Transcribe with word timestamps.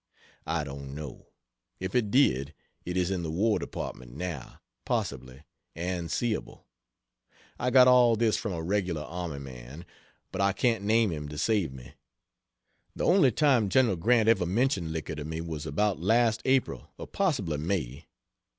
I 0.47 0.63
don't 0.63 0.95
know. 0.95 1.27
If 1.79 1.93
it 1.93 2.09
did, 2.09 2.55
it 2.85 2.97
is 2.97 3.11
in 3.11 3.21
the 3.21 3.29
War 3.29 3.59
Department 3.59 4.13
now, 4.15 4.59
possibly, 4.83 5.43
and 5.75 6.09
seeable. 6.09 6.65
I 7.59 7.69
got 7.69 7.87
all 7.87 8.15
this 8.15 8.35
from 8.35 8.51
a 8.51 8.63
regular 8.63 9.03
army 9.03 9.37
man, 9.37 9.85
but 10.31 10.41
I 10.41 10.53
can't 10.53 10.83
name 10.83 11.11
him 11.11 11.29
to 11.29 11.37
save 11.37 11.71
me. 11.71 11.93
The 12.95 13.05
only 13.05 13.31
time 13.31 13.69
General 13.69 13.95
Grant 13.95 14.27
ever 14.27 14.47
mentioned 14.47 14.91
liquor 14.91 15.13
to 15.13 15.23
me 15.23 15.39
was 15.39 15.67
about 15.67 15.99
last 15.99 16.41
April 16.45 16.89
or 16.97 17.05
possibly 17.05 17.59
May. 17.59 18.07